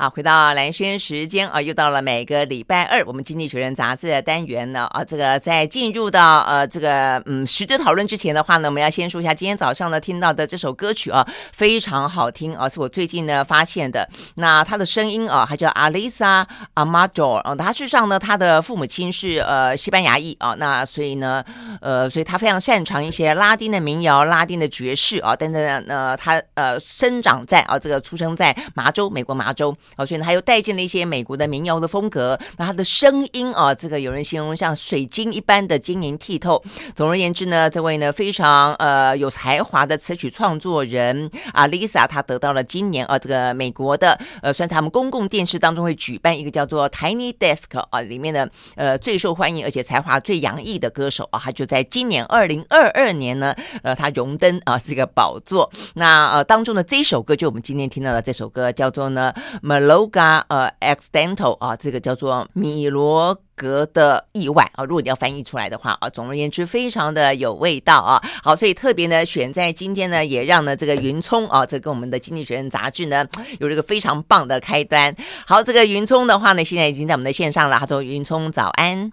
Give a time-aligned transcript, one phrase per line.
[0.00, 14.08] 好，回到蓝轩时间啊，又到了每个礼拜二，我们《经济学人》杂志的单元呢啊，这个在进入到呃这个嗯实质讨论之前的话呢，我们要先说一下今天早上呢听到的这首歌曲啊，非常好听啊，是我最近呢发现的。
[14.36, 16.46] 那他的声音啊，他叫 Alisa
[16.76, 21.44] Amador 啊，他事实上呢，他的父母亲是呃西班牙裔啊，那所以呢，
[21.80, 29.76] 呃，所以他非常擅长一些拉丁的民谣、拉丁的爵士啊，但是呢，呃，他呃生长在啊这个出生在麻州，美国麻州。
[29.96, 32.38] 哦，所以呢，他又带进了一些美国的民谣的风格。
[32.56, 36.62] 那他的声音啊，这个有人形容像水晶一般的晶莹剔透。
[36.94, 55.70] 总而言之呢，这位呢非常呃有才华的词曲创作人啊，Lisa，她得到了今年啊这个美国的呃，算是他们公共电视当中会举办一个叫做 Tiny Desk 啊里面的呃最受欢迎而且才华最洋溢的歌手啊，他就在今年二零二二年呢，呃，他荣登啊这个宝座。
[55.94, 59.32] 那呃当中的这一首歌，就我们今天听到的这首歌，叫做呢。
[59.78, 64.84] Milonga 呃，accidental 啊，这个叫做米罗格的意外啊。
[64.84, 68.20] 如果你要翻译出来的话啊，总而言之，非常的有味道啊。
[68.42, 73.24] 好，所以特别呢，选在今天呢，也让呢这个云聪啊，这跟我们的《经济学人》杂志呢
[73.60, 75.14] 有这个非常棒的开端。
[75.46, 77.78] 好，这个云聪的话呢，现在已经在我们的线上了。
[77.78, 79.12] 他说：“云聪早安，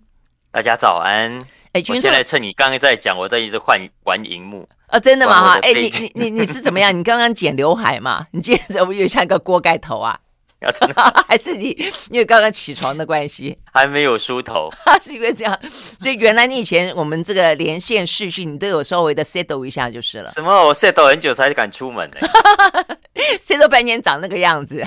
[0.52, 5.42] 大家早安。”哎，我现在趁你刚刚在讲，我在一直换玩荧幕啊，真的吗？
[5.42, 6.98] 哈，哎，你你你你是怎么样？
[6.98, 8.26] 你刚刚剪刘海嘛？
[8.32, 10.18] 你今天怎么又像一个锅盖头啊？
[11.28, 11.70] 还是你
[12.10, 14.70] 因为刚刚起床的关系，还没有梳头，
[15.02, 15.60] 是因为这样，
[16.00, 20.32] 所以原来你以前我们这个连线视讯，你都有稍微的 settle 一下就是了。
[20.32, 20.52] 什么？
[20.68, 22.18] 我 settle 很久才敢出门呢？
[23.48, 24.84] settle 半年长那个样子。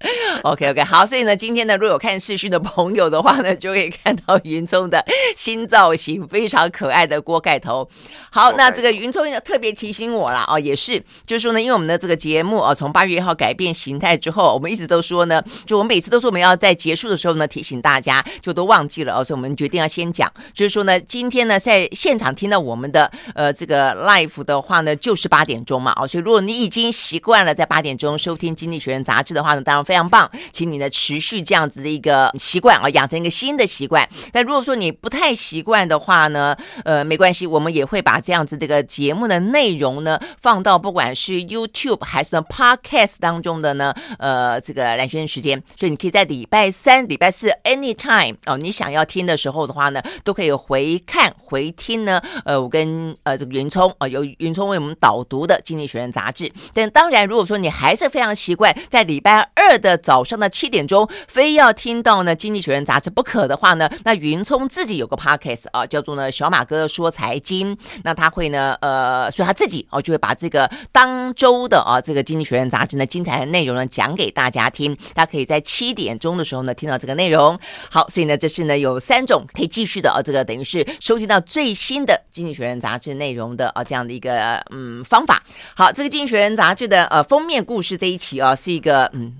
[0.44, 5.04] OK OK 好，所以呢，今天呢，如果有看视讯的朋友的话呢，就可以看到 云聪的
[5.36, 7.86] 新造型，非常可爱的锅盖头。
[8.30, 29.89] 好，那这个云聪特别提醒我了啊，也是，就是说呢，因为我们的这个节目啊，从八月一号改变形态之后，我们一直都说呢，就我们每次都说我们要在结束的时候呢，提醒大家，就都忘记了哦，所以我们决定要先讲，就是说呢，今天呢，在现场听到我们的呃这个 live 的话呢，就是八点钟嘛，哦，所以如果你已经习惯了在八点钟收听《经济学人》杂志的话呢，当然。
[29.90, 34.08] 非常棒，请你呢持续这样子的一个习惯啊，养成一个新的习惯。
[34.30, 52.22] 但如果说你不太习惯的话呢，呃，没关系，我们也会把这样子这个节目的内容呢放到不管是 YouTube 还是 Podcast 当中的呢，呃，这个兰萱时间，所以你可以在礼拜三、礼拜四 anytime 哦，你想要听的时候的话呢，都可以回看回听呢。
[52.44, 56.48] 呃，我跟呃这个云聪啊、由云聪为我们导读的《经济学人》杂志。
[56.72, 59.79] 但当然，如果说你还是非常习惯在礼拜二。
[59.80, 77.58] 的早上的七点钟，非要听到呢《经济学人》杂志不可的话呢，那云聪自己有个 podcast 啊，叫做呢小马哥说财经，那他会呢，呃，所以他自己哦就会把这个当周的啊这个《经济学人》杂志呢精彩的内容呢讲给大家听，大家可以在七点钟的时候呢听到这个内容。
[77.90, 85.42] 好，所以呢这是呢有三种可以继续的啊，这个等于是收集到最新的《经济学人》杂志内容的啊这样的一个嗯方法。
[85.74, 89.34] 好，这个《经济学人》杂志的呃封面故事这一期啊是一个嗯。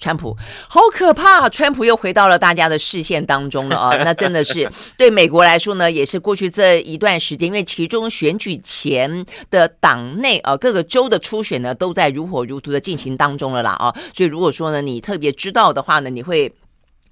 [0.00, 0.34] 川普
[0.66, 3.96] 好可怕，川普又回到了大家的视线当中了啊！
[4.02, 13.94] 那真的是对美国来说呢，也是过去这一段时间，因为其中选举前的党内啊各个州的初选呢，都在如火如荼的进行当中了啦啊！
[14.16, 16.50] 所以如果说呢，你特别知道的话呢，你会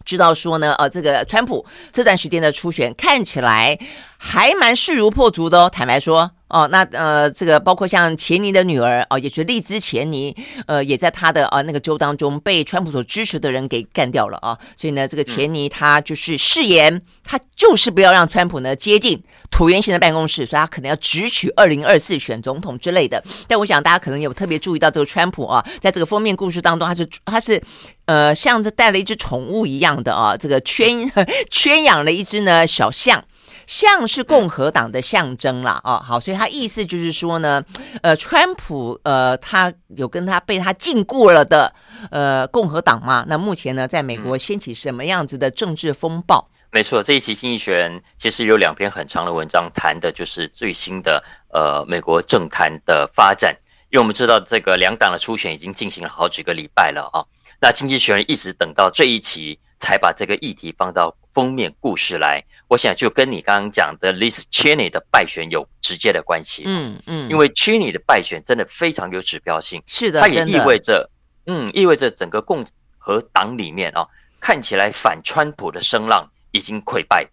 [0.09, 3.79] 知道说呢，呃，这个川普这段时间的初选看起来
[4.17, 6.31] 还蛮势如破竹的哦，坦白说。
[6.49, 10.35] 哦，那呃，这个包括像钱尼的女儿哦，也是莉兹钱尼，
[10.67, 14.59] 呃，也在他的呃那个州当中被川普所支持的人给干掉了啊。
[14.75, 19.23] 所以呢，这个钱尼他就是誓言，他就是不要让川普呢接近
[19.59, 23.21] 椭圆形的办公室，所以他可能要直取二零二四选总统之类的。
[23.49, 27.61] 但我想大家可能有特别注意到这个川普啊，在这个封面故事当中，他是他是
[28.05, 31.11] 呃像是带了一只宠物一样的啊，这个圈
[31.51, 33.25] 圈养了一只呢小象。
[33.67, 37.63] 象是共和党的象征啦，哦，好，所以他意思就是说呢，
[38.01, 41.71] 呃，川普呃，他有跟他被他禁锢了的
[42.11, 43.27] 呃共和党嘛？
[43.29, 46.49] 那目前呢，在美国掀起什么样子的政治风暴？
[46.71, 51.23] 没错，这一期《经济学人》其实有两篇很长的文章，谈的就是最新的
[51.53, 53.57] 呃美国政坛的发展。
[53.91, 57.25] 因为我们知道这个两党的初选已经进行了好几个礼拜了啊，
[57.59, 66.65] 那《经济学人》一直等到这一期才把这个议题放到封面故事来，我想就跟你刚刚讲的 Liz Cheney 的败选有直接的关系。
[66.67, 69.83] 嗯嗯，因为 Cheney 的败选真的非常有指标性。
[69.87, 71.09] 是的，它也意味着，
[71.47, 72.67] 嗯，意味着整个共
[72.99, 74.07] 和党里面啊，
[74.39, 77.27] 看起来反川普的声浪已经溃败，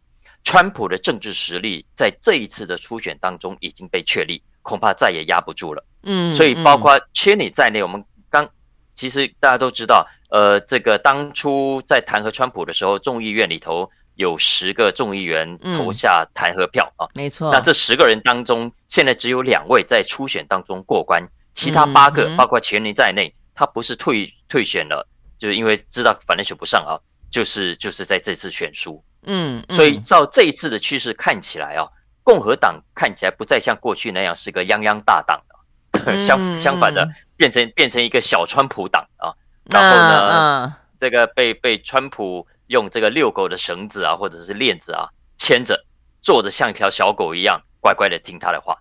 [0.44, 5.85] 川普的政治实力在这一次的初选当中已经被确立，恐怕再也压不住了。
[6.03, 8.47] 嗯，所以包括 Cheney 在内，我们刚
[8.94, 17.51] 其实大家都知道，呃，这个当初在弹劾川普的时候，众议院里头有十个众议员投下弹劾票啊，没错。
[17.51, 25.06] 那这十个人当中，现在只有两位在初选当中过关，其他八个，包括钱尼在内，他不是退退选了，
[25.38, 26.95] 就是因为知道反正选不上啊，
[27.30, 29.04] 就是就是在这次选书。
[29.24, 31.88] 嗯，所以照这一次的趋势看起来啊，
[32.24, 37.07] 共和党看起来不再像过去那样是个泱泱大党了， 相相反的。
[37.38, 39.27] 变成变成一个小川普党啊，
[39.66, 45.86] 然后呢，嗯、这个被被川普用这个遛狗的绳子啊，或者是链子啊牵着，
[46.22, 48.74] 坐着像一条小狗一样，乖乖的听他的话。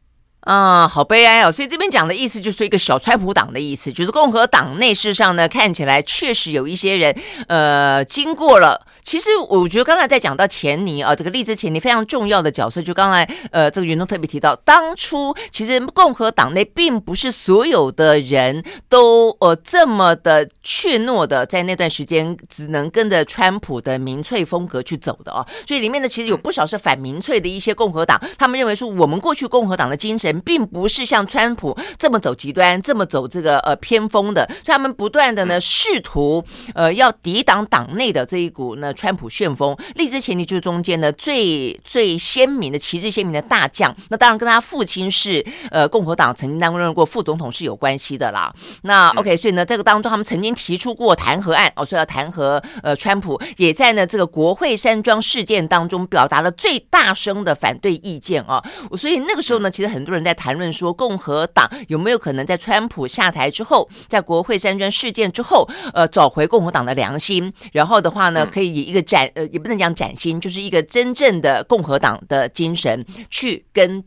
[0.45, 1.51] 啊，好悲哀哦！
[1.51, 7.17] 所以这边讲的意思就是一个小川普党的意思，就是共和党内事上呢，看起来确实有一些人，
[7.49, 8.87] 呃，经过了。
[9.05, 25.47] 其实我觉得刚才在讲到钱尼啊，这个丽兹钱尼非常重要的角色，就刚才呃，这个云东特别提到，当初其实共和党内并不是所有的人都呃这么的怯懦的，在那段时间只能跟着川普的民粹风格去走的啊。
[25.67, 30.35] 所以里面呢，其实有不少是反民粹的一些共和党，他们认为说我们过去共和党的精神。
[30.45, 39.77] 并不是像川普这么走极端，这么走这个呃偏锋的，所以他们不断的呢试图呃要抵挡党内的这一股呢川普旋风。
[39.95, 48.53] 丽兹前提就是中间的最最鲜明的旗帜鲜明的大将，那当然跟他父亲是呃共和党曾经担任过副总统是有关系的啦。
[48.83, 58.61] 那 OK，所以呢这个当中他们曾经提出过弹劾案哦，说要弹劾呃川普，也在呢这个国会山庄事件当中表达了最大声的反对意见啊。
[58.99, 60.25] 所以那个时候呢，其实很多人。
[60.25, 74.05] 在谈论说，共和党有没有可能在川普下台之后，在国会山庄事件之后，呃，找回共和党的良心，然后的话呢，可以以一个崭呃，也不能讲崭新，就是一个真正的共和党的精神去跟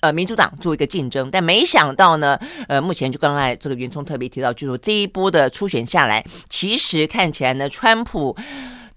[0.00, 1.30] 呃民主党做一个竞争。
[1.30, 2.38] 但没想到呢，
[2.68, 8.36] 呃，目前就刚才这个袁聪特别提到，就是这一波的初选下来，其实看起来呢，川普。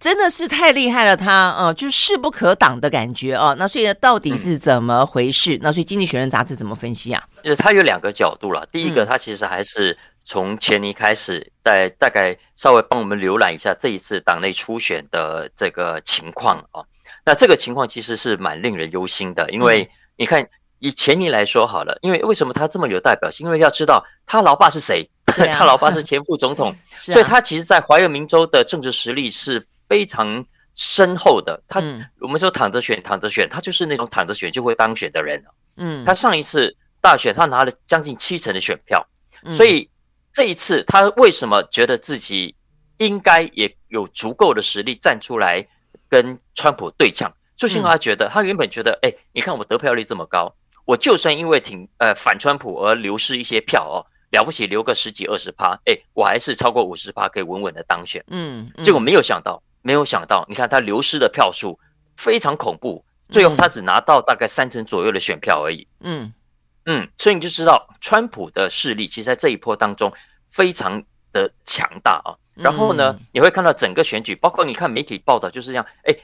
[0.01, 3.55] 真的是太厉害了他，他、呃、嗯，就势不可挡的感觉哦。
[3.59, 5.59] 那所以呢，到底是怎么回事？
[5.61, 7.23] 那所以《经济学人》杂志怎么分析啊？
[7.43, 8.67] 呃，他有两个角度了。
[8.71, 16.83] 第一个，他其实还是从前尼开始，在大概稍微帮我们浏览一下这一次党内初选的这个情况啊。
[17.25, 20.47] 那这个情况其实是蛮令人忧心的，因为你看
[20.79, 23.45] 以前尼来说好了，因为为什么他这么有代表性？
[23.45, 29.63] 因为要知道他老爸是谁，啊、 他老爸是前副总统， 啊、所以他其实，在怀俄明州的政治实力是。
[29.91, 30.41] 非常
[30.74, 35.44] 深厚的，他、嗯、我们说躺着选，躺着选，他就是那种躺着选就会当选的人。
[35.75, 39.06] 嗯，他上一次大选他拿了将近七成的选票，
[39.44, 39.89] 嗯、所以
[40.33, 42.55] 这一次他为什么觉得自己
[42.97, 45.67] 应该也有足够的实力站出来
[46.09, 47.31] 跟川普对呛？
[47.55, 50.53] 就是因为他觉得他原本觉得，哎、欸，你看我得票率这么高，
[50.85, 58.23] 我就算因为挺呃反川普而流失一些票哦，了不起留个十几二十趴，哎、欸，我还是超过五十趴可以稳稳的当选。
[58.27, 59.61] 嗯，结果没有想到。
[59.83, 61.79] 没有想到，你看他流失的票数
[62.15, 65.87] 非常恐怖，最后他只拿到大概三成左右的选票而已。
[66.01, 66.33] 嗯嗯，
[67.17, 70.11] 所以你就知道川普的势力其实在这一波当中
[70.49, 72.35] 非常的强大啊。
[72.53, 76.15] 然后呢，你会看到整个选举，包括你看媒体报道就是这样，哎，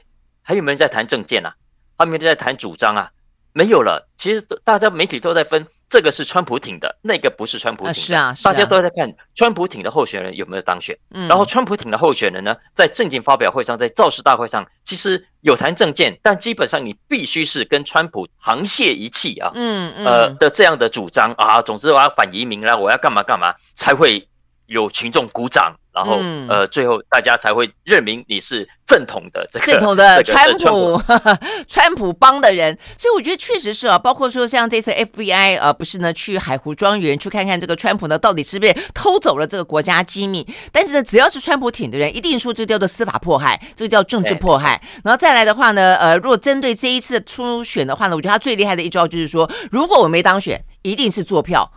[0.42, 1.54] 还有没有人在谈政见啊？
[1.96, 3.10] 还有没有人在谈主张啊？
[3.52, 4.08] 没有了。
[4.16, 5.66] 其实大家媒体都在分。
[5.88, 7.94] 这个是川普挺的，那个不是川普挺的。
[7.94, 10.96] 是啊，大家都在看川普挺的候选人有没有当选。
[11.14, 19.50] 嗯，然后川普挺的候选人呢，在政见发表会上，在造势大会上，其实有谈政见，但基本上你必须是跟川普沆瀣一气啊。
[19.54, 20.04] 嗯嗯。
[20.04, 24.27] 呃的这样的主张啊，总之我要反移民啦，我要干嘛干嘛，才会
[24.68, 25.74] 有群众鼓掌。
[25.90, 31.02] 然后，呃，最后大家才会认明你是正统的这个正统的 川普
[31.66, 32.78] 川普帮的人。
[32.96, 40.46] 所以我觉得确实是啊，包括说像这次 FBI 呃，不是呢去海湖庄园去看看这个川普呢到底是不是偷走了这个国家机密。
[40.70, 44.80] 但是呢，只要是川普挺的人，一定说这叫做司法迫害，这个叫政治迫害。
[45.02, 51.68] 然后再来的话呢，呃，如果针对这一次初选的话呢，我觉得他最厉害的一招就是说，如果我没当选，一定是作票。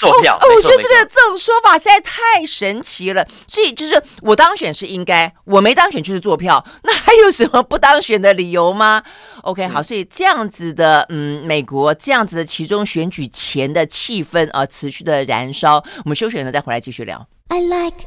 [0.00, 3.24] 做票哦，我觉得这个这种说法实在太神奇了。
[3.46, 9.02] 所以就是我当选是应该，我没当选就是做票，那还有什么不当选的理由吗？
[9.44, 15.76] OK，好，所以这样子的，嗯，美国这样子的其中选举前的气氛啊，持续的燃烧。
[16.04, 17.26] 我们休息了再回来继续聊。
[17.48, 18.06] I like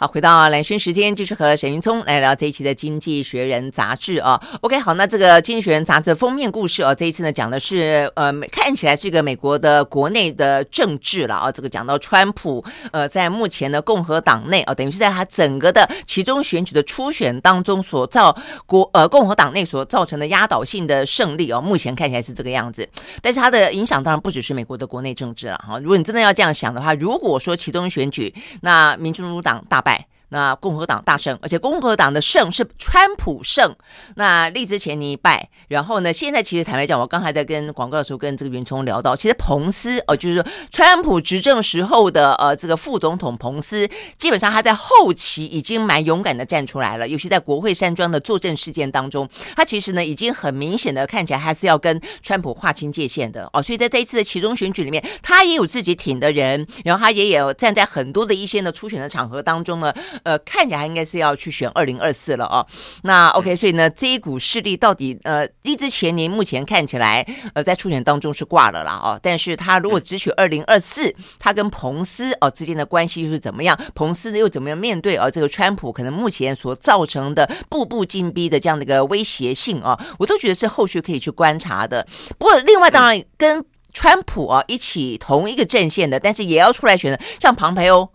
[0.00, 4.40] 好，回到蓝轩时间，继续和沈云聪来聊这一期的《经济学人》杂志啊。
[4.62, 11.52] OK，好，那这个《经济学人》杂志封面故事啊，这一次呢讲的是呃，看起来是一个美国的国内的政治了啊。
[11.52, 22.88] 这个讲到川普呃，在目前的共和党内啊，等于是在他整个的其中选举的初选当中所造国呃共和党内所造成的压倒性的胜利哦，目前看起来是这个样子。
[23.20, 25.78] 但是它的影响当然不只是美国的国内政治了哈。
[25.78, 29.89] 如果你真的要这样想的话，如果说其中选举那民主党大败。
[30.30, 33.76] 那共和党大胜，而且共和党的胜是川普胜。
[34.16, 53.62] 那利兹钱尼败，然后呢，现在其实坦白讲，我刚才在跟广告的时候跟这个云聪聊到，其实彭斯哦、就是川普执政时候的呃这个副总统彭斯，基本上他在后期已经蛮勇敢的站出来了，尤其在国会山庄的作证事件当中，他其实呢已经很明显的看起来还是要跟川普划清界限的哦。
[53.62, 59.92] 所以在这一次的其中选举里面，他也有自己挺的人，然后他也有站在很多的一些呢初选的场合当中呢。
[60.22, 62.66] 呃，看起来应该是要去选二零二四了哦。
[63.02, 69.18] 那 OK，所以呢，这一股势力到底呃，一之前您目前看起来呃，在初选当中是挂了啦哦。
[69.22, 73.78] 但是他如果只取二零二四，他跟彭斯哦之间的关系又是怎么样？
[73.94, 79.98] 彭斯呢又怎么样面对哦这个川普可能目前所造成的步步紧逼的这样的一个威胁性啊？
[80.18, 82.06] 我都觉得是后续可以去观察的。
[82.38, 88.08] 不过另外当然跟川普啊一起同一个阵线的，但是也要出来选的，像庞培欧。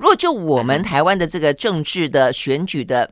[0.00, 3.10] 如果就我们台湾的这个政治的选举的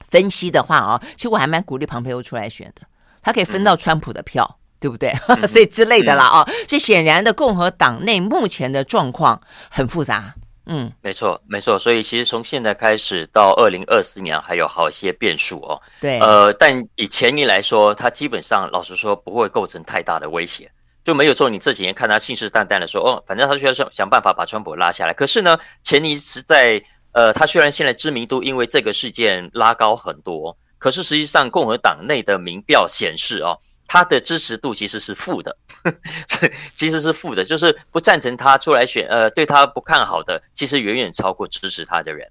[0.00, 2.82] 分析的话啊，其实我还蛮鼓励庞培欧出来选的，
[3.22, 5.14] 他可以分到川普的票，对不对？
[5.46, 10.34] 所以之类的啦啊，所以显然的共和党内目前的状况很复杂。
[10.66, 11.78] 嗯，没错，没错。
[11.78, 15.80] 所以其实从现在开始到二零二四年还有好些变数哦。
[16.00, 20.68] 对，呃，但以前年来说，他基本上老实说不会构成太大的威胁。
[21.04, 25.12] 就没有说你这几年看他信誓旦旦的说哦，反正他需要想想办法把川普拉下来。
[25.12, 26.82] 可是呢，前提是在
[27.12, 33.56] 呃，他虽然现在知名度因为这个事件拉高很多，可是实际上共和党内的民调显示哦，
[33.86, 35.56] 他的支持度其实是负的，
[36.26, 42.26] 是其实是负的，就是不赞成他出来选，呃，对他不看好的，其实远远超过支持他的人。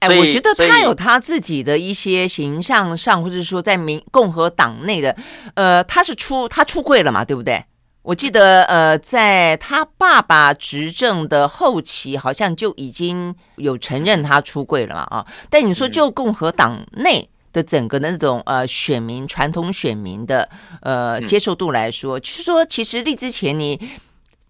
[0.00, 5.16] 哎，我觉得他有他自己的一些形象上，或者说在民共和党内的，
[5.54, 7.64] 呃，他是出他出柜了嘛，对不对？
[8.02, 15.26] 我记得，呃，在他爸爸执政的后期，好像就已经有承认他出柜了嘛，啊。
[15.50, 20.48] 但你说，就共和党内的整个的那种呃选民、传统选民的
[20.80, 23.78] 呃接受度来说，就是说，其实利之前你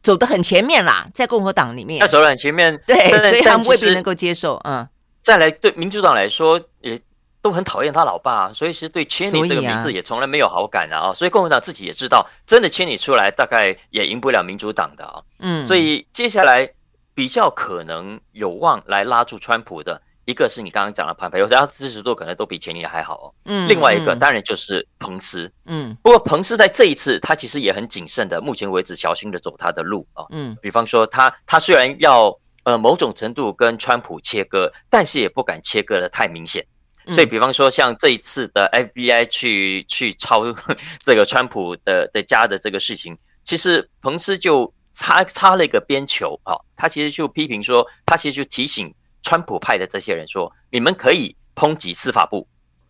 [0.01, 4.55] 走的很前面啦，在共和党里面，他走得很前面，对，所以他们未必能够接受。
[4.63, 4.87] 嗯，
[5.23, 6.99] 再来对民主党来说也。
[7.43, 11.01] 都很讨厌他老爸，啊所以其实对千里这个名字也从来没有好感啊。
[11.01, 15.23] 所以，啊、所以共和党自己也知道，真的千里出来大概也赢不了民主党的啊。
[15.39, 16.71] 嗯，所以接下来
[17.15, 23.35] 比较可能有望来拉住川普的一个是你刚刚讲的庞培欧，他支持度可能都比钱尼还好哦。
[23.47, 25.51] 嗯，另外一个当然就是彭斯。
[25.65, 30.27] 嗯，不过彭斯在这一次他其实也很谨慎的，目前为止小心的走他的路啊。
[30.31, 36.65] 嗯，比方说他他虽然要呃某种程度跟川普切割，但是也不敢切割的太明显。
[37.07, 40.43] 所以，比方说，像这一次的 FBI 去去抄
[41.05, 52.47] 这个川普的的家的这个事情，其实彭斯就插插了一个边球啊，他其实就批评说，他其实就提醒川普派的这些人说，你们可以抨击司法部，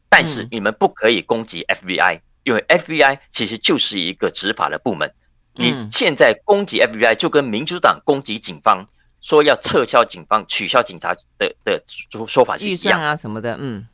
[0.08, 5.12] 但是你们不可以攻击 FBI，因为 FBI 其实就是一个执法的部门。
[5.54, 8.86] 你现在攻击 FBI，就跟民主党攻击警方，
[9.20, 13.86] 说要撤销警方、取消警察的的说说法是一样啊什么的，嗯。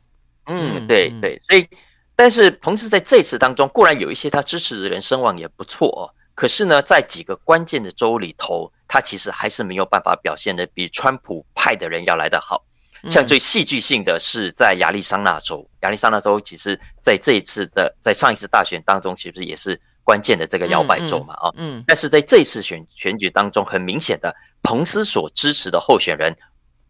[0.47, 1.67] 嗯，对对，所以，
[2.15, 12.63] 但是彭斯在这次当中固然有一些他支持的人声望也不错哦，可是呢，在几个关键的州里头，他其实还是没有办法表现的比川普派的人要来得好。
[13.09, 26.35] 像最戏剧性的是在亚利桑那州，亚利桑那州其实在这一次的在上一次大选当中，其实也是关键的这个摇摆州嘛啊，嗯，但是在这次选选举当中，很明显的，彭斯所支持的候选人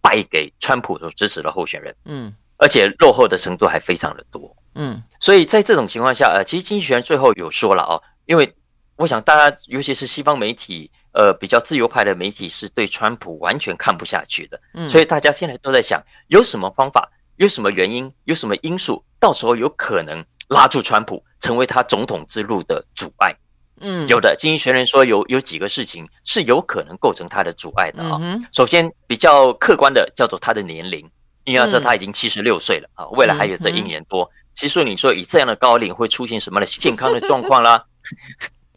[0.02, 2.34] 败给川普所支持的候选人，嗯。
[2.58, 8.52] 而且落后的程度还非常的多，嗯，所以在这种情况下，呃，其实经济学人最后有说了哦，因为
[8.96, 23.36] 我想大家，尤其是西方媒体，呃，比较自由派的媒体是对川普完全看不下去的，嗯，所以大家现在都在想，有什么方法，有什么原因，有什么因素，到时候有可能拉住川普，成为他总统之路的阻碍，
[23.82, 28.20] 嗯，有的经济学人说有有几个事情是有可能构成他的阻碍的啊，
[28.52, 31.08] 首先比较客观的叫做他的年龄。
[31.48, 34.30] 因为要说他已经七十六岁了啊，未来还有这一年多。
[34.54, 37.82] 其实你说以这样的高龄会出现什么的健康的状况啦？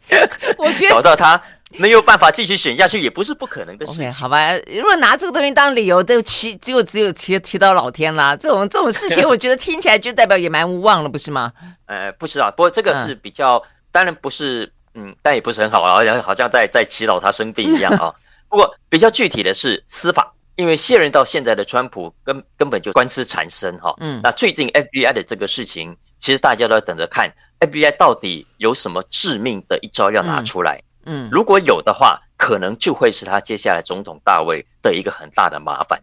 [0.57, 1.41] 我觉得搞到他
[1.77, 4.13] 没有办法继续选下去，也不是不可能的事情。
[4.13, 8.37] 好吧，如果拿这个东西当理由，都祈只有只有祈祈祷老天啦。
[8.37, 11.51] 这种这种事情， 我觉得听起来就代表也蛮无望了，不是吗？
[11.87, 18.13] 呃，不知道，不过这个是比较，嗯、当然不是，嗯，但也不是很好，好像好像在在祈祷他生病一样啊。
[18.47, 23.93] 不过比较具体的是司法，因为卸任到现在的川普根根本就官司缠身哈。
[23.99, 30.77] 嗯，那最近 FBI 的这个事情，其实大家都在等着看 FBI 到底有什么致命的一招要拿出来。
[30.77, 35.99] 嗯嗯，如果有的话，可能就会是他接下来总统大位的一个很大的麻烦。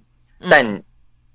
[0.51, 0.83] 但、嗯、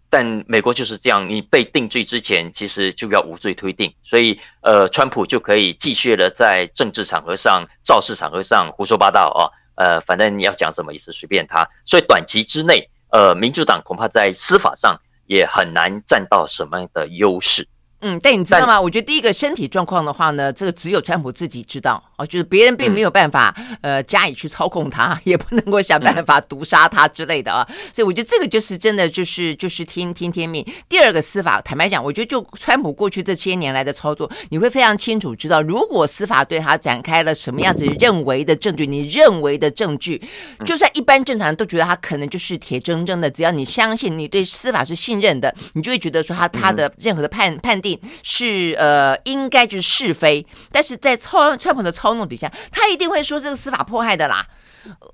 [0.10, 9.48] 但美国就是这样，你被定罪之前，其实就要无罪推定，所以呃，川普就可以继续的在政治场合上、造势场合上胡说八道啊。
[9.76, 11.66] 呃，反正你要讲什么意思，随便他。
[11.86, 17.68] 所以短期之内，呃，民主党恐怕在司法上也很难占到什么样的优势。
[18.00, 18.82] 嗯，但你知道吗？
[18.82, 27.68] 我觉得第一个身体状况的话呢，这个只有川普自己知道哦，就是别人并没有办法、嗯、呃加以去操控他，也不能够想办法毒杀他之类的啊。
[27.94, 30.66] 所以我觉得这个就是真的就是就是听听天命。
[30.88, 40.22] 第二个司法，坦白讲，我觉得就川普过去这些年来的操作，你会非常清楚知道，如果司法对他展开了什么样子认为的证据，你认为的证据，
[40.66, 48.00] 就算一般正常人都觉得他可能就是铁铮铮的，只要你相信你对司法是信任的，你就会觉得说他他的任何的判判定。
[48.22, 54.46] 是呃，应该就是是非，但是在操川普的操弄底下，他一定会说这个司法迫害的啦。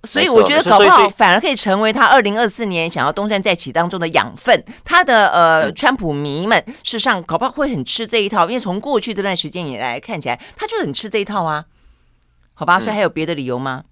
[0.04, 4.66] 所以我觉得搞不好反而可以成为他二零二四年想要东山再起当中的养分。
[4.84, 11.66] 他的呃，川普迷们事实上搞不好会很吃这一套，因为从过去这段时间以来看起来，他就很吃这一套啊。
[12.56, 13.84] 好吧，所以还有别的理由吗？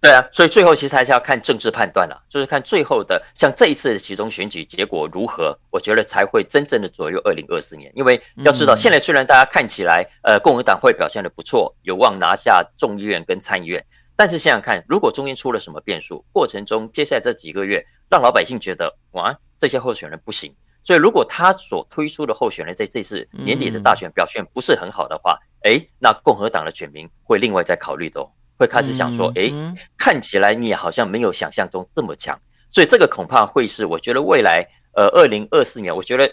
[0.00, 7.90] 对啊，所以最后其实还是要看政治判断了，就是看最后的像这一次的其中选举结果如何，我觉得才会真正的左右二零二四年。
[7.96, 28.30] 因为要知道，现在虽然大家看起来，呃，共和党会表现的不错，有望拿下众议院跟参议院，但是想想看，如果中间出了什么变数，过程中接下来这几个月让老百姓觉得哇，这些候选人不行，所以如果他所推出的候选人在这次年底的大选表现不是很好的话，哎，那共和党的选民会另外再考虑的哦。
[28.58, 29.52] 会开始想说，哎，
[29.96, 32.38] 看起来你好像没有想象中这么强，
[32.70, 36.28] 所以这个恐怕会是我觉得未来，呃，二零二四年，我觉得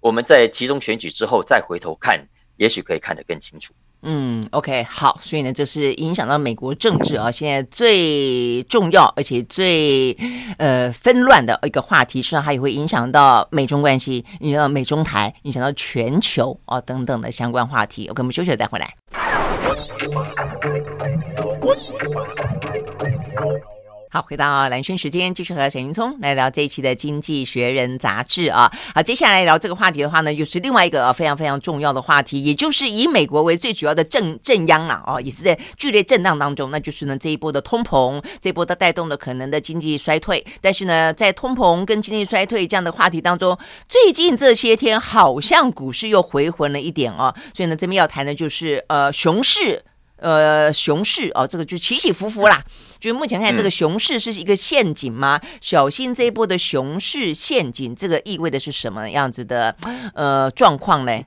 [0.00, 2.24] 我们在其中选举之后再回头看，
[2.56, 3.74] 也许可以看得更清楚。
[4.06, 10.12] 嗯，OK，好，所以呢，这是影响到美国政治啊，现在最重要而且最
[10.58, 18.06] 呃纷乱的一个话题，实际上它也会影响到美中关系，影响到美中台，影响到全球啊等等的相关话题。
[18.08, 18.94] OK，我们休息了再回来。
[24.10, 28.70] 好，回到蓝轩时间，继续和沈云聪来聊这一期的《经济学人》杂志啊。
[28.94, 36.70] 好，接下来聊这个话题的话呢，又是另外一个非常非常重要的话题，也就是以美国为最主要的正正央了啊，也是在剧烈震荡当中。
[36.70, 40.46] 那就是呢，这一波的通膨，这一波的带动的可能的经济衰退。
[40.60, 47.34] 但是呢，在通膨跟经济衰退这样的话题当中，最近这些天好像股市又回魂了一点哦。
[47.52, 49.82] 所以呢，这边要谈的就是呃熊市。
[50.24, 52.64] 呃，熊市哦，这个就起起伏伏啦。
[52.98, 55.38] 就目前看，这个熊市是一个陷阱吗？
[55.42, 59.76] 嗯、小心这一波的熊市陷阱，这个意味的是什么样子的
[60.14, 61.22] 呃状况呢？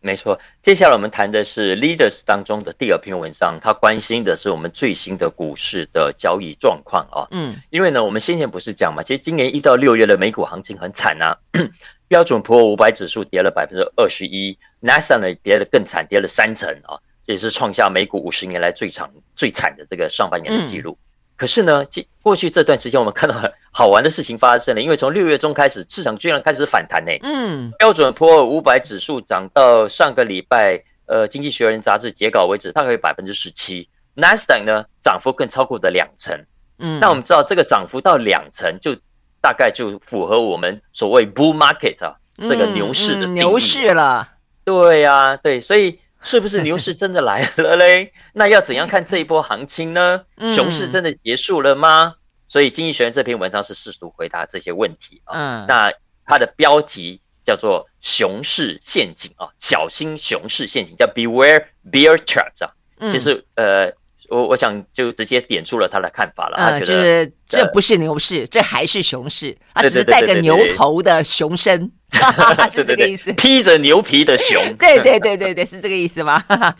[0.00, 7.26] 没错，接下来我们谈的是 Leaders 当中的第二篇文章，他关心的是我们最新的股市的交易状况啊。
[7.32, 11.36] 嗯，因为呢，我们先前不是讲嘛，其实今年一到六月的美股行情很惨啊，
[12.06, 16.96] 标准普尔五百指数跌了百分之二十一，Nasdaq 呢跌得更惨，跌了三成啊。
[17.26, 20.98] 也是创下美股五十年来最长、最惨的这个上半年的记录。
[21.36, 21.82] 可是呢，
[22.20, 27.10] 过去这段时间我们看到很好玩的事情发生了，因为从六月中开始，市场居然开始反弹呢。
[27.22, 33.88] 嗯，标准普尔五百指数涨到上个礼拜，呃，《经济学人》杂志截稿为止，大概有百分之十七。
[34.12, 36.38] 纳斯达克呢，涨幅更超过的两成。
[36.78, 38.94] 嗯，那我们知道这个涨幅到两成，就
[39.40, 44.28] 大概就符合我们所谓 bull market 啊，这个牛市的牛市了。
[44.62, 45.98] 对呀，对，所以。
[46.22, 48.12] 是不是牛市真的来了嘞？
[48.34, 50.22] 那要怎样看这一波行情呢？
[50.54, 52.14] 熊市真的结束了吗？
[52.48, 55.36] 所以《经济学人》这篇文章是试图回答这些问题啊。
[55.68, 55.92] 那
[56.26, 62.72] 它的标题叫做“熊市陷阱”啊，小心熊市陷阱，叫 “Beware Bear Trap” 啊。
[63.10, 63.90] 其实呃，
[64.30, 66.56] 我我想就直接点出了他的看法了。
[66.56, 71.90] 他觉得这不是牛市，这还是熊市，他只是带个牛头的熊身。
[72.72, 76.42] 是这个意思，披着牛皮的熊， 对对对对对，是这个意思吗？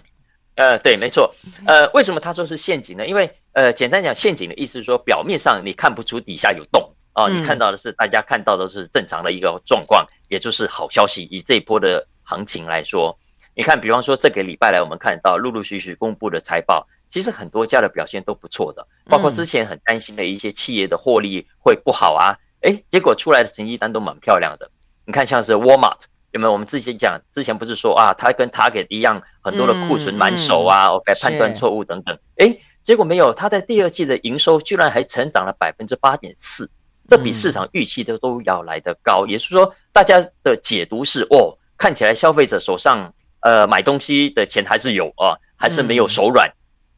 [0.56, 1.32] 呃，对，没错。
[1.66, 3.06] 呃，为什么他说是陷阱呢？
[3.06, 6.82] 因为呃，简单讲，陷阱的意思是说，表面上你看不出底下有洞
[7.12, 11.22] 啊，你看到的是大家看到的是正常的一个状况，也就是好消息。
[11.30, 13.16] 以这一波的行情来说，
[13.54, 24.70] 你看，比方说这个礼拜来，我们看到陆陆续续公布的财报，其实很多家的表现都不错的，包括之前很担心的一些企业的获利会不好啊，哎，结果出来的成绩单都蛮漂亮的。
[25.04, 25.98] 你看，像是 Walmart
[26.30, 26.52] 有没有？
[26.52, 36.70] 我们之前讲，之前不是说啊，它跟 Target 一样，很多的库存满手啊，OK，判断错误等等，哎，结果没有，它在第二季的营收居然还成长了百分之八点四，
[37.08, 39.26] 这比市场预期的都要来得高。
[39.26, 46.48] 也是说，大家的解读是，哦，看起来消费者手上呃买东西的钱还是有啊，还是没有手软。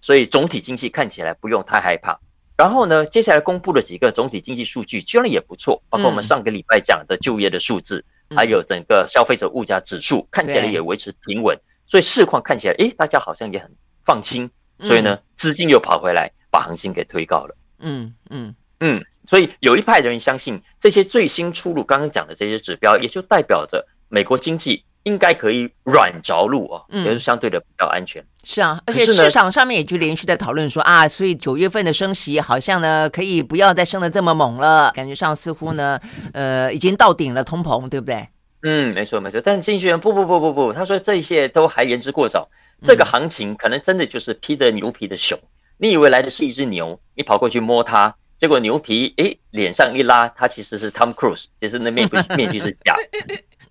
[0.03, 2.21] 所以总体经济看起来不用太害怕。
[2.59, 8.05] 然后呢，接下来公布的几个总体经济数据居然也不错，包括我们上个礼拜讲的就业的数字，
[8.37, 11.59] 还有整个消费者物价指数看起来也维持平稳。
[11.87, 13.71] 所以市况看起来，诶，大家好像也很
[14.05, 14.51] 放心。
[14.81, 17.57] 所以呢，资金又跑回来，把行情给推高了。
[17.79, 19.05] 嗯嗯嗯。
[19.27, 24.85] 所以有一派人相信，这些最新出炉刚刚讲的这些指标，也就代表着美国经济。
[25.05, 28.23] 应该可以软着陆啊，也是相对的比较安全。
[28.23, 36.01] 嗯、是啊，而且市场上面也就连续在讨论说啊，所以九月份的升息好像呢，可以不要再升的这么猛了，感觉上似乎呢，
[36.33, 38.29] 呃，已经到顶了通膨，对不对？
[38.63, 39.41] 嗯，没错没错。
[39.41, 42.49] 但是经济学人不不不不不，他说这些都还言之过早，
[42.83, 45.37] 这个行情可能真的就是披着牛皮的熊。
[45.39, 52.95] 嗯、你以为来的是一只牛，你跑过去摸它，结果牛皮诶脸上一拉，它其实是 Tom Cruise，其实那面具 面具是假。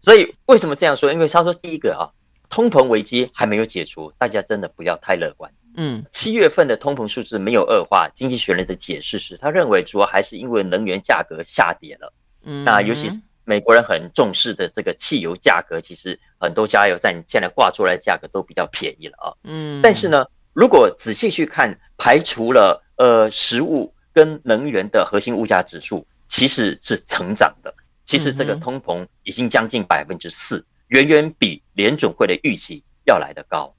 [0.02, 1.12] 所以为什么这样说？
[1.12, 2.10] 因为他说第一个啊，
[2.50, 5.52] 通膨危机还没有解除，大家真的不要太乐观。
[5.78, 12.12] 嗯，七月份的通膨数字没有恶化，经济学人的解释是他认为主要还是因为能源价格下跌了。
[12.44, 19.32] 嗯，那尤其是美国人很重视的这个汽油价格，其实很多加油站现在挂出来的价格都比较便宜了啊。
[19.44, 27.74] 嗯，但是呢，如果仔细去看，排除了呃食物跟能源的核心物价指数，其实是成长的。
[28.12, 33.74] 其实这个通膨已经将近百分之四，远远比联准会的预期要来得高。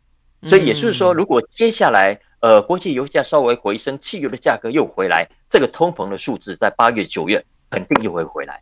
[0.47, 8.59] 所以也就是说，如果接下来呃国际油价稍微回升，汽油的价格又回来，这个通膨的数字在八月九月肯定又会回来。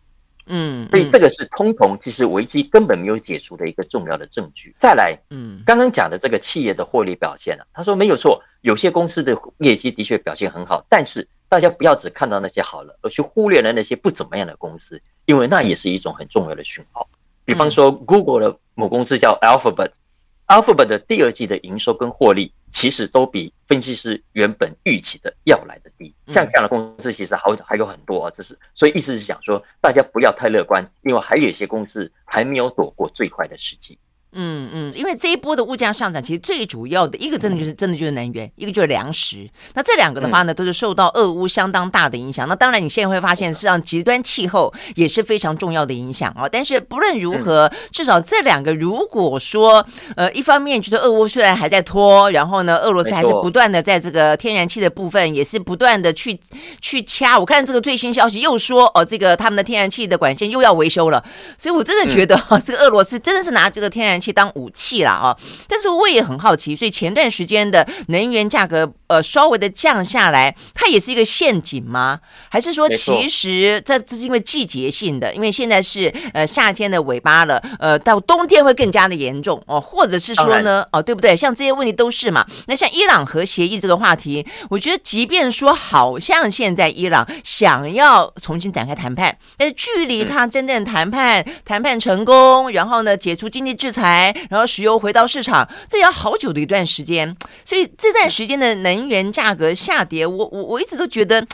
[0.46, 4.74] 嗯，所以这个是通膨其实危机根本没有解除的一个重要的证据。
[4.80, 11.28] 再来，嗯，刚刚讲的这个企业的获利表现啊，他说没有错，有些公司的业绩的确表现很好，但是。
[11.50, 17.06] 大家不要只看到那些好了，而去忽略了那些不怎么样的公司，因为那也是一种很重要的讯号。
[17.44, 26.14] 比方说，Google 的母公司叫 Alphabet，Alphabet 的第二季的营收跟获利，其实都比分析师原本预期的要来的低。
[26.28, 33.98] 像这样的公司，其实还还有很多啊，这是所以意思是想说，大家不要太乐观，因为还有一些公司还没有躲过最坏的时机。
[34.32, 39.48] 嗯嗯，因为这一波的物价上涨，其实最主要的一个真的就是真的就是能源，一个就是粮食。
[39.74, 42.48] 那这两个的话呢，都是受到俄乌相当大的影响。
[42.48, 46.48] 那当然，你现在会发现，实际上极端气候也是非常重要的影响啊。
[46.48, 49.84] 但是不论如何，至少这两个，如果说
[50.16, 56.38] 呃，一方面就是俄乌虽然还在拖，然后呢，俄罗斯还是不断的在这个天然气的部分也是不断的去
[56.80, 57.38] 去掐。
[57.38, 61.24] 我看这个最新消息又说哦，这个他们的天然气的管线又要维修了。
[61.58, 65.36] 所以我真的觉得哈，这个俄罗斯真的是拿这个天然气当武器了啊！
[65.66, 72.20] 但是我也很好奇，所以前段时间的能源价格呃稍微的降下来，它也是一个陷阱吗？
[72.48, 75.32] 还是说其实这这是因为季节性的？
[75.34, 81.36] 因为现在是呃夏天的尾巴了，呃到冬天会更加的严重哦，或者是说呢哦对不对？
[81.36, 82.46] 像这些问题都是嘛。
[82.66, 94.09] 那像伊朗核协议这个话题，我觉得即便说好像现在伊朗想要重新展开谈判，但是距离他真正谈判谈判成功，然后呢解除经济制裁。
[94.48, 101.46] 然后石油回到市场，这要好久的一段时间，所以这段时间的能源价格下跌，我我我一直都觉得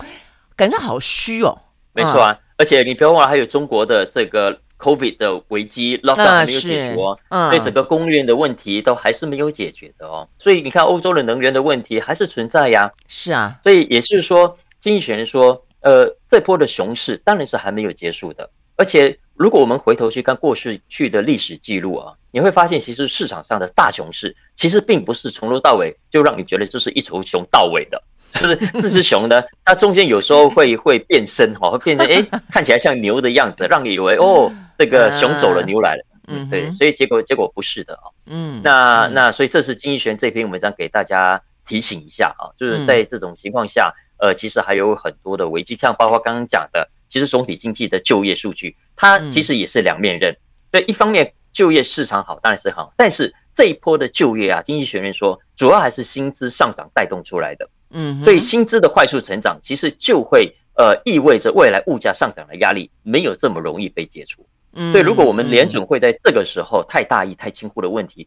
[0.57, 1.59] 感觉好虚哦。
[1.93, 10.29] 没错啊，而且你不要忘了，还有中国的这个 COVID 的危机，lockdown 还没有解除哦，所以整个供应链的问题都还是没有解决的哦。
[10.39, 12.93] 所以你看，欧洲的能源的问题还是存在呀。
[13.09, 19.19] 是啊，所以也是说，经济学人说，呃，这波的熊市当然是还没有结束的，而且。
[19.39, 48.77] 如果我们回头去看过去去的历史记录啊，你会发现，其实市场上的大熊市，其实并不是从头到尾就让你觉得这是一头熊到尾的，就是这只熊呢， 它中间有时候会会变身哈，会变成哎，看起来像牛的样子，让你以为哦，这个熊走了，牛来了，嗯，对，所以结果结果不是的啊，嗯，那那所以这是经济学这篇文章给大家提醒一下啊，就是在这种情况下，呃，其实还有很多的危机，像包括刚刚讲的，其实总体经济的就业数据。
[48.97, 50.35] 它其实也是两面刃，
[50.71, 68.27] 对，一方面就业市场好当然是好，但是这一波的就业啊，经济学人说主要还是薪资上涨带动出来的，嗯，所以薪资的快速成长其实就会呃意味着未来物价上涨的压力没有这么容易被解除，嗯，所以如果我们联准会在这个时候太大意太轻忽的问题，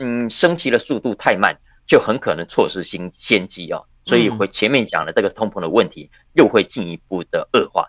[0.00, 1.54] 嗯，升息的速度太慢，
[1.86, 3.84] 就很可能错失新先机哦。
[4.06, 7.86] 所以会前面讲的这个通膨的问题又会进一步的恶化。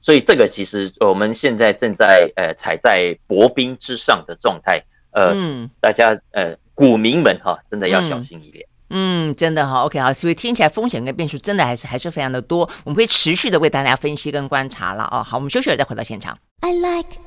[0.00, 4.82] 所以这个其实我们现在正在呃踩在薄冰之上的状态，
[5.12, 8.66] 呃，嗯、大家呃股民们哈，真的要小心一点。
[8.92, 15.22] 嗯，真的哈，OK 好，所以听起来风险跟变数真的还是还是非常的多，我们会持续的为大家分析跟观察了哦。
[15.22, 16.36] 好，我们休息了再回到现场。
[16.62, 17.20] I like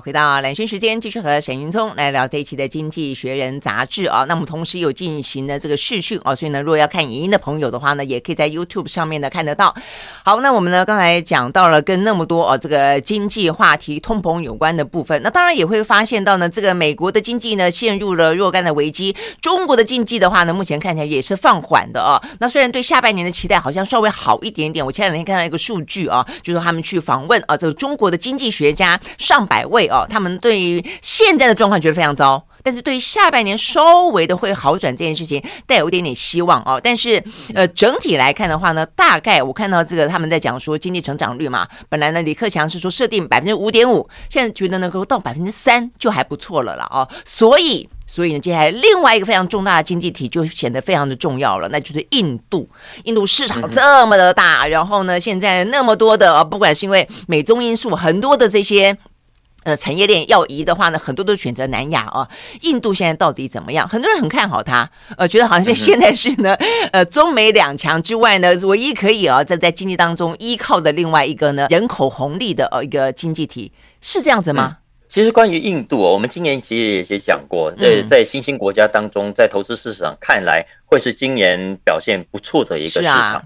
[0.00, 4.24] 回到蓝轩时间，继续和沈云聪来聊这一期的《经济学人》杂志啊。
[4.28, 9.74] 那么同时有进行的这个视讯啊，所以呢，如果要看影音的朋友的话呢，也可以在 YouTube 上面呢看得到。
[10.24, 22.20] 好，那我们呢刚才讲到了跟那么多哦这个经济话题、通膨有关的部分，那当然也会发现到呢，这个美国的经济呢陷入了若干的危机，中国的经济的话呢，目前看起来也是放缓的啊。
[22.40, 29.85] 那虽然对下半年的期待好像稍微好一点点，我前两天看到一个数据啊，就是他们去访问啊这个中国的经济学家上百位。
[29.88, 36.80] 哦，他们对于现在的状况觉得非常糟，但是对于下半年稍微的会好转这件事情带有一点点希望哦。
[36.82, 37.22] 但是
[37.54, 47.08] 呃，整体来看的话呢，大概我看到这个他们在讲说经济成长率嘛，本来呢李克强是说设定百分之五点五，现在觉得能够到百分之三就还不错了了哦。
[47.24, 52.68] 所以所以呢，接下来另外一个非常重大的经济体就显得非常的重要了，那就是印度。
[53.04, 58.96] 印度市场这么的大，然后呢，现在那么多的啊，不管是因为美中因素，很多的这些。
[59.66, 62.28] 呃，产业链要移的话呢，很多都选择南亚啊。
[62.60, 63.88] 印度现在到底怎么样？
[63.88, 66.54] 很多人很看好它，呃，觉得好像现在是呢，
[66.92, 74.76] 呃，中美两强之外呢，唯一可以啊在在经济当中依靠的另外一个呢，人口红利的呃一个经济体，是这样子吗？
[74.76, 83.42] 嗯、其实关于印度，我们今年其实也也讲过，呃，在新兴国家当中，在投资市场看来会是今年表现不错的一个市场啊，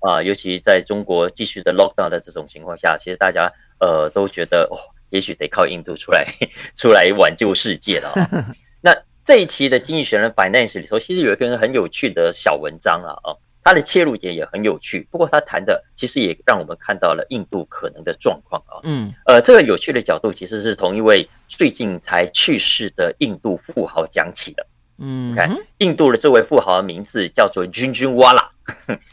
[0.00, 4.74] 啊，尤其在中国继续的 lockdown 的这种情况下，其实大家呃都觉得哦。
[5.10, 6.26] 也许得靠印度出来
[6.74, 8.12] 出来挽救世界了。
[8.82, 15.06] 那这一期的《经济学人》Finance 里头，其实有一篇很有趣的小文章啊，哦，它的切入点也很有趣。
[15.10, 18.80] 不过他谈的其实也让我们看到了印度可能的状况啊。
[18.84, 24.66] 嗯，呃，这个有趣的角度其实是同一位最近才去世的印度富豪讲起的。
[25.00, 28.50] 嗯，看印度的这位富豪的名字叫做君君瓦拉。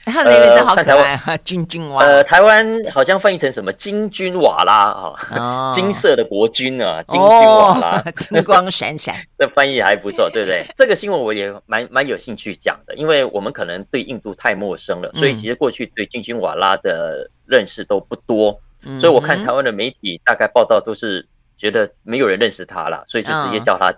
[0.05, 2.03] 他的名字好可爱哈， 君君瓦。
[2.03, 10.63] 呃，台湾好像翻译成什么金君瓦拉啊，哦、 金色的国君啊，金君瓦拉，哦、 金光闪闪，这翻译还不错，对不对？
[10.75, 21.25] 这个新闻我也蛮蛮有兴趣讲的，因为我们可能对印度太陌生了，所以其实过去对金君瓦拉的认识都不多，嗯、所以我看台湾的媒体大概报道都是
[21.57, 23.91] 觉得没有人认识他了，所以就直接叫他。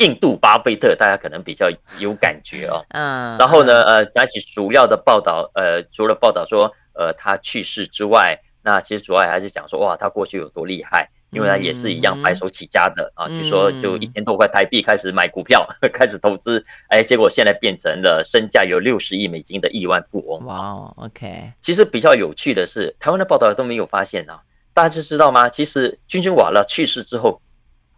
[0.00, 2.84] 印度巴菲特，大家可能比较有感觉哦。
[2.92, 13.28] 嗯，然后呢，呃，讲起主要的报道，呃，除了报道说，呃，他去世之外，那其实主要还是讲说，哇，他过去有多厉害，因为他也是一样白手起家的啊。
[13.28, 20.46] 据说就一千多块台币开始买股票， 开始投资，哎，结果现在变成了身价有六十亿美金的亿万富翁。
[20.46, 21.52] 哇，OK。
[21.60, 24.40] 其实比较有趣的是，台湾的报道都没有发现啊。
[24.72, 25.46] 大家知道吗？
[25.50, 27.42] 其实君君瓦拉去世之后，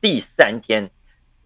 [0.00, 0.90] 第三天。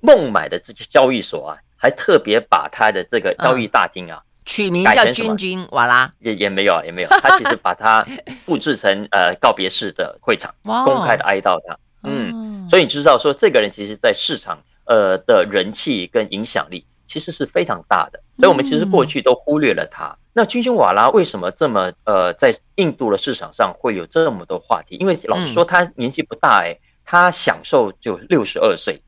[0.00, 8.06] 孟买的这个交易所啊，还特别把他的这个交易大厅啊、嗯、取名叫君君瓦拉，也也没有也没有，他其实把它
[8.46, 11.76] 布置成呃告别式的会场，公开的哀悼他。
[12.02, 20.16] 嗯，所以你知道说这个人其实在市场呃的人气跟影响力其实是非常大的，所以我们其实过去都忽略了他。
[20.32, 24.96] 那君君瓦拉为什么这么呃在印度的市场上会有这么多话题？
[24.96, 29.02] 因为老实说他年纪不大哎，他享受就六十二岁。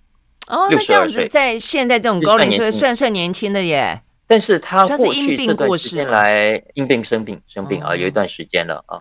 [0.48, 4.00] 哦，那这样子在现在这种高龄社会算算年轻的耶。
[4.26, 9.00] 但是他过去这段时间来因病生病生病啊，有一段时间了啊。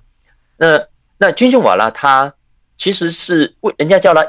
[0.58, 0.80] 那
[1.18, 2.34] 那君君瓦拉他
[2.78, 4.26] 其实是为人家叫他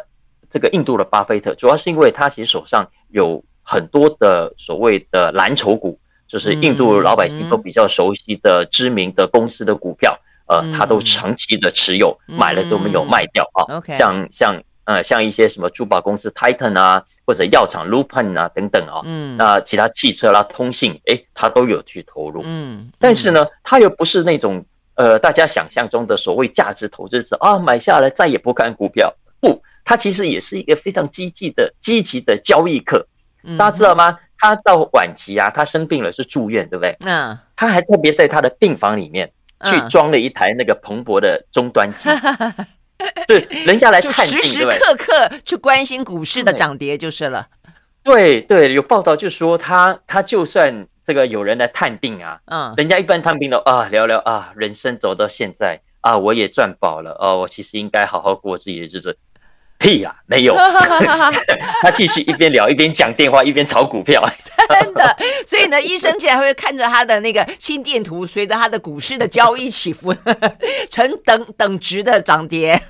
[0.51, 13.81] 这个印度的巴菲特，主要是因为他其实手上有很多的所谓的蓝筹股，就是印度老百姓都比较熟悉的知名的公司的股票，呃，他都长期的持有，买了都没有卖掉啊。
[13.97, 14.63] 像像。
[14.89, 33.07] 呃，像一些什么珠宝公司 Titan 啊，或者药厂 Lupin 啊等等啊，嗯，那其他汽车啦、通信，诶、欸，他都有去投入，嗯，但是呢，他又不是那种呃大家想象中的所谓价值投资者啊，买下来再也不看股票，不，他其实也是一个非常积极的、积极的交易客，
[33.59, 34.19] 大家知道吗？
[34.39, 36.97] 他到晚期啊，他生病了是住院，对不对？
[37.01, 39.31] 嗯，他还特别在他的病房里面
[39.67, 42.09] 去装了一台那个彭博的终端机。
[43.29, 47.47] 对，人家来探定，就时时刻刻去关心股市的涨跌就是了。
[48.03, 59.17] 对对，有报道就说他他就算这个有人来探病啊，嗯，人家一般探病的啊，聊聊啊，人生走到现在啊，我也赚饱了哦，我其实应该好好过自己的日子。
[59.79, 60.55] 屁呀、啊，没有。
[61.83, 64.23] 他继续一边聊一边讲电话，一边炒股票。
[64.69, 70.15] 真的，所以呢，医生竟然会看着他的那个心电图，随着他的股市的交易起伏，
[70.91, 72.81] 成等等值的涨跌。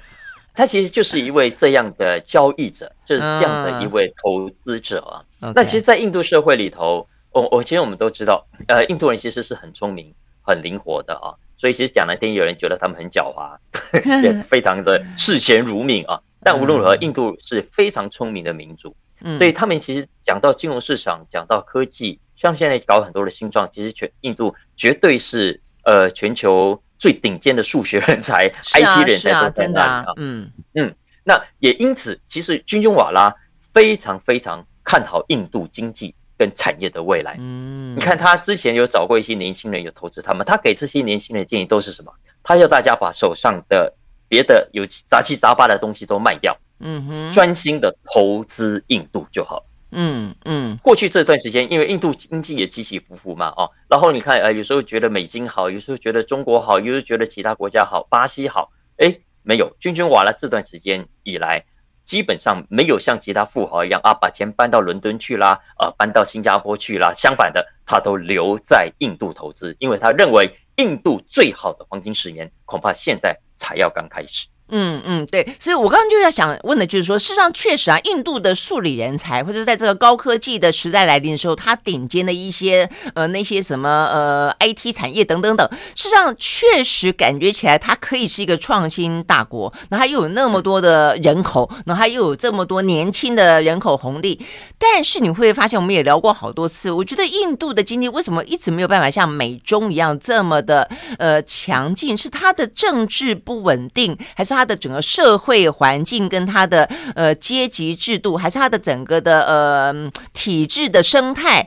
[0.55, 5.23] 他其实就是一位这样的交易者，就是这样的一位投资者啊。
[5.41, 5.53] Uh.
[5.55, 11.31] 那其实，在印度社会里头，我我其实我们都知道，呃，印度人其实是很聪明、很灵活的啊。
[11.57, 13.57] 所以其实讲难听，有人觉得他们很狡猾，
[14.23, 16.19] 也非常的视钱如命啊。
[16.43, 18.95] 但无论如何，印度是非常聪明的民族。
[19.37, 30.05] 所以他们其实讲到金融市场，讲到科技，像现在搞很多的新创，其实全印度绝对是呃全球最顶尖的数学人才、IT 人才都在那里啊。
[30.19, 33.35] 嗯嗯，那也因此，其实君君瓦拉
[33.75, 37.35] 非常非常看好印度经济跟产业的未来。
[37.41, 42.13] 嗯，你看他之前有找过一些年轻人有投资他们，他给这些年轻人的建议都是什么？
[42.45, 43.93] 他要大家把手上的
[44.29, 46.57] 别的有杂七杂八的东西都卖掉。
[46.81, 49.65] 嗯哼，专心的投资印度就好。
[49.91, 61.65] 嗯嗯，过去这段时间，因为印度经济也起起伏伏嘛，哦，然后你看，呃，有时候觉得美金好，有时候觉得中国好，有时候觉得其他国家好，巴西好，哎，没有，君君瓦拉这段时间以来，
[62.05, 74.49] 基本上没有像其他富豪一样啊，把钱搬到伦敦去啦，啊，搬到新加坡去啦，相反的，他都留在印度投资，因为他认为印度最好的黄金十年，恐怕现在才要刚开始。
[74.71, 94.39] 嗯嗯，对，所以我刚刚就要想问的就是说，事实上确实啊，印度的数理人才，或者在这个高科技的时代来临的时候，它顶尖的一些呃那些什么呃 IT 产业等等等，事实上确实感觉起来它可以是一个创新大国，那它又有那么多的人口，那它又有这么多年轻的人口红利，
[94.79, 102.15] 但是你会发现，我们也聊过好多次，我觉得印度的经济为什么一直没有办法像美中一样这么的呃强劲？
[102.19, 104.59] 是它的政治不稳定，还是它？
[104.59, 106.83] 它的整个社会环境跟他的
[107.15, 111.65] 呃阶级制度，还是他的整个的呃体制的生态，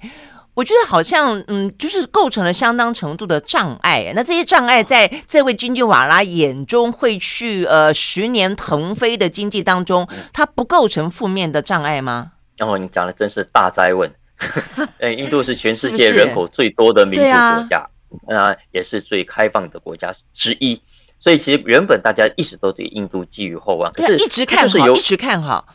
[0.54, 4.12] 我觉得好像嗯，就是构成了相当程度的障碍。
[4.14, 12.34] 那这些障碍在这位经济瓦拉眼中，会去呃十年腾飞的经济当中，它不构成负面的障碍吗？
[12.58, 14.12] 然后、哦、你讲的真是大灾问。
[15.00, 17.90] 哎，印度是全世界人口最多的民主国家，
[18.28, 20.82] 啊，也是最开放的国家之一。
[21.22, 25.66] 所以其实原本大家一直都对印度寄予厚望，可是一直看好，一直看好。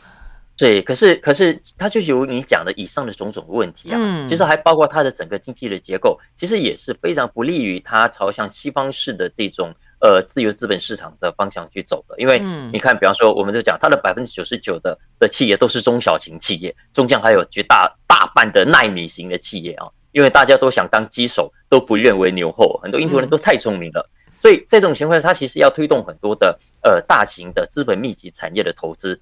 [0.57, 12.15] 对，可是可是它就有你讲的以上的种种问题啊，嗯其实还包括它的整个经济的结构，其实也是非常不利于它朝向西方式的这种呃自由资本市场的方向去走的。
[12.17, 12.39] 因为
[12.73, 24.09] 你看，比方说，我们就讲它的百分之九十九的的企业都是中小型企业，中间还有绝大大半的耐米型的企业啊，因为大家都想当鸡手，都不愿为牛后，很多印度人都太聪明了。
[24.41, 29.19] 所以这种情况下，它其实要推动很多的呃大型的资本密集产业的投资，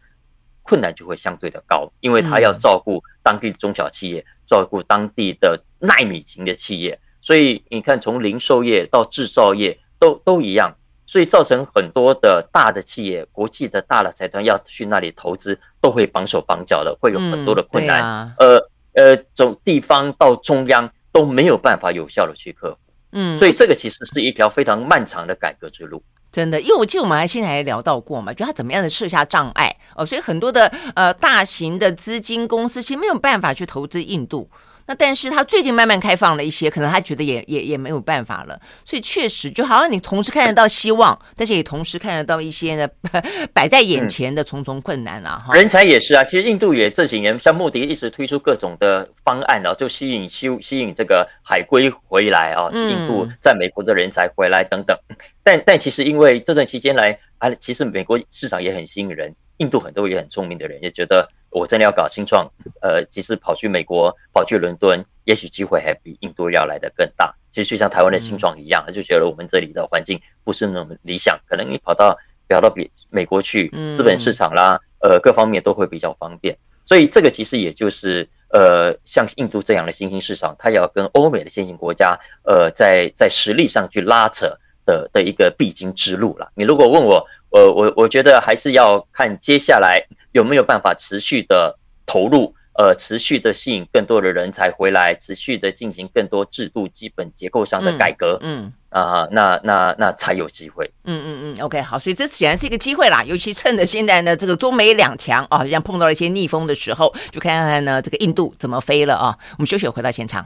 [0.62, 7.00] 困难就会相对的高，因为它要照顾当地的中小企业，照顾当地的奈米型的企业。
[7.22, 10.76] 所以你看，从零售业到制造业都都一样，
[11.06, 18.34] 所以造成很多的大的企业、国际的大的财团要去那里投资，都会绑手绑脚的，会有很多的困难。
[18.38, 22.85] 呃呃，从地方到中央都没有办法有效的去克服。
[23.18, 26.60] 嗯，所以这个其实是一条非常漫长的改革之路，真的。
[26.60, 34.50] 因为我记得我们还现在还聊到过嘛，就他怎么样的设下障碍哦，所以很多的呃大型的资金公司其实没有办法去投资印度。
[34.88, 42.88] 那但是他最近慢慢开放了一些，可能他觉得也也也没有办法了，所以确实就好像你同时看得到希望，但是也同时看得到一些呢
[43.52, 45.38] 摆在眼前的重重困难啊。
[45.40, 54.96] 哈、嗯，人才也是啊，其实印度也这几年像莫迪一直推出各种的方案啊，就吸引吸吸引这个海归回来啊，印度在美国的人才回来等等。
[55.10, 61.28] 嗯、但但其实因为这段期间来啊，其实美国市场也很吸引人，印度很多也很聪明的人也觉得。
[61.56, 62.46] 我真的要搞新创，
[62.82, 67.34] 呃，其实跑去美国，跑去伦敦，也许机会还比印度要来得更大。
[67.50, 72.14] 其实就像台湾的新创一样，就觉得我们这里的环境不是那么理想，可能你跑到
[72.50, 76.58] 跑到比美国去，资本市场啦，呃，各方面都会比较方便。
[76.84, 84.54] 所以这个其实也就是，呃，像印度这样的新兴市场，它要跟欧美的先进国家，呃，在在实力上去拉扯
[84.86, 86.52] 的的一个必经之路了。
[86.54, 90.06] 你如果问我，呃，我我觉得还是要看接下来。
[90.36, 92.54] 有没有办法持续的投入？
[92.78, 98.38] 呃，持续的吸引更多的人才回来，持续的进行更多制度基本结构上的改革。
[98.42, 100.86] 嗯，嗯啊，那那那才有机会。
[101.06, 103.24] 嗯嗯嗯，OK，好，所以这显然是一个机会啦。
[103.24, 109.38] 尤其趁着现在呢，这个中美两强啊，像碰到了一些逆风的时候，就看看呢这个印度怎么飞了啊。
[109.52, 110.46] 我们休息回到现场。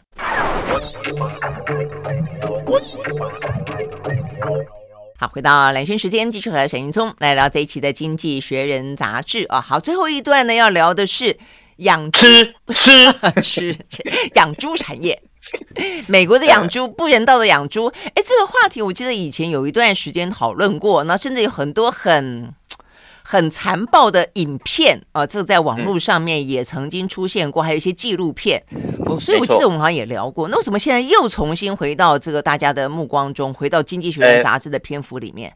[5.21, 9.59] 好，回到蓝轩时间，继续和沈云聪来聊这一期的《经济学人》杂志啊。
[9.59, 11.37] 好，最后一段呢，要聊的是
[11.75, 12.55] 养 吃
[13.43, 14.01] 吃吃
[14.35, 15.21] 养猪产业。
[16.07, 22.53] 美国的养猪不人道的养猪，哎，这个话题我记得以前有一段时间讨论过，那甚至有很多很。
[23.31, 28.59] 很残暴的影片啊，这个在网络上面也曾经出现过，还有一些纪录片。
[29.05, 30.47] 哦所以，我记得我们好像也聊过。
[30.47, 35.53] 那为什么现在又重新回到这个大家的目光中，回到《经济学人》杂志的篇幅里面？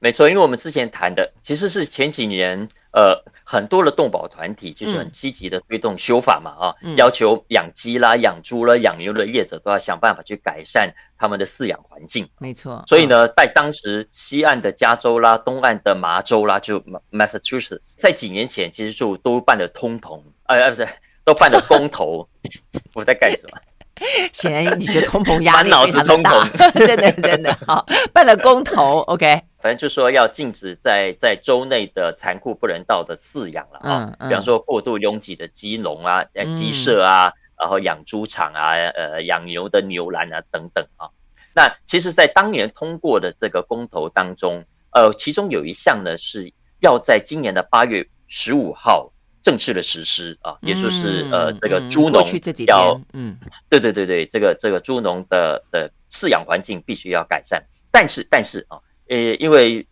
[0.00, 3.14] 没错，因为我们之前谈的其实是前几年，呃，
[3.50, 12.28] 很多的动保团体就是很积极的推动修法嘛，啊，嗯、要求养鸡啦、养猪啦、养牛的业者都要想办法去改善他们的饲养环境。
[12.38, 16.78] 没错，所以呢，在当时西岸的加州啦、东岸的麻州啦，就
[17.10, 20.86] Massachusetts，在几年前其实就都办了通膨，呃，呃，不是，
[21.24, 22.28] 都办了公投。
[22.92, 23.58] 我在干什么？
[24.32, 29.42] 显然你觉得通膨压力非常 的大，真的真的好，办了公投，OK。
[29.60, 41.10] 反正就说要禁止在在州内的残酷不人道的饲养了啊，比方说过度拥挤的鸡笼啊、呃鸡舍啊，然后养猪场啊、呃养牛的牛栏啊等等啊。
[41.54, 46.48] 那其实，在当年通过的这个公投当中，呃，其中有一项呢是
[46.80, 49.10] 要在今年的八月十五号
[49.48, 52.22] 正式的实施啊，也就是呃这个猪农
[52.66, 53.34] 要嗯，
[53.70, 58.76] 对对对对，这个这个猪农的的饲养环境必须要改善，但是但是啊。
[59.10, 59.86] 呃，因为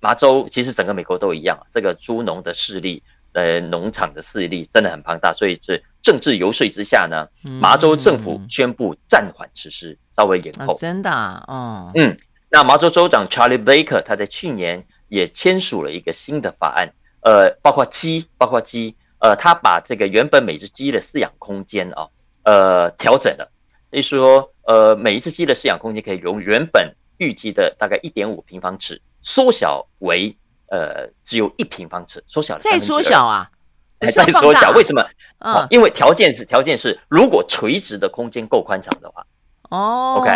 [0.00, 3.02] 麻州其实整个美国都一样，这个猪农的势力，
[3.34, 7.28] 呃，农场的势力真的很庞大，所以是政治游说之下呢，
[7.60, 10.72] 麻州政府宣布暂缓实施，稍微延后。
[10.72, 12.16] 啊、真的啊，哦，嗯，
[12.48, 16.90] 那麻州州长 Charlie Baker 他在去年也签署了一个新的法案，
[17.20, 22.08] 呃，包括鸡，包括鸡，呃，他把这个原本每只鸡的饲养空间啊，
[22.44, 23.50] 呃，调整了，
[23.90, 30.36] 也就是说，呃，每一只鸡的饲养空间可以由原本预计的大概一点五平方尺，缩小为
[30.68, 33.50] 呃只有一平方尺，缩小了再缩小啊，
[33.98, 35.04] 再缩小，为什么？
[35.38, 39.26] 嗯，因为条件是条件是，如果垂直的空间够宽敞的话，
[39.70, 40.30] 哦，OK，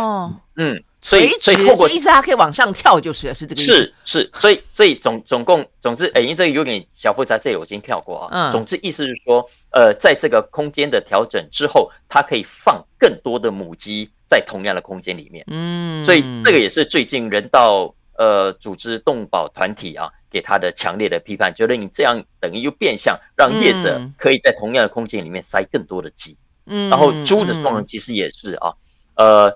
[0.57, 14.11] 嗯，所以所以透过意思它可以往上跳，就是是这个意思，是是，所以所以总总共总之，哎，因为这个有点小复杂，这里我已经跳过啊，嗯，总之意思是说，呃，在这个空间的调整之后，它可以放更多的母鸡。
[14.31, 28.72] 在同样的空间里面，嗯，所以这个也是最近人道呃组织动保团体啊给他的强烈的批判，觉得你这样等于又变相让业者可以在同样的空间里面塞更多的鸡，嗯，然后猪的状况其实也是啊，
[29.21, 29.51] 呃，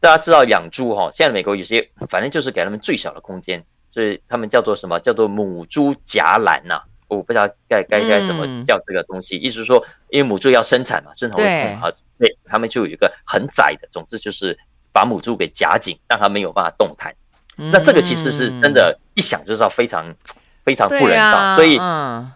[0.00, 3.62] 大家知道养猪哈，现在美国有些反正就是给他们最小的空间，
[3.92, 4.98] 所以他们叫做什么？
[4.98, 6.80] 叫做母猪夹栏呐。
[7.06, 14.56] 我不知道该该该怎么叫这个东西，意思是说，因为母猪要生产嘛，生产会痛啊，对，他们就有一个很窄的，总之就是
[14.90, 17.14] 把母猪给夹紧，让它没有办法动弹。
[17.56, 20.06] 那这个其实是真的，一想就知道非常
[20.64, 21.56] 非常不人道。
[21.56, 21.78] 所以，